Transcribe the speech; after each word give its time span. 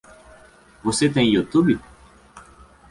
Você 0.83 1.07
tem 1.09 1.29
YouTube? 1.31 1.79